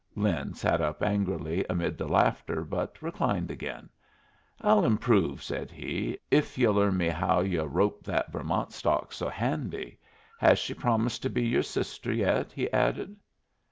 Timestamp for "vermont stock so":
8.31-9.29